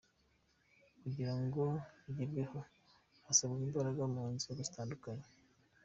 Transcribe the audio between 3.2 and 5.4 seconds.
harasabwa imbaraga mu nzego zitandukanye.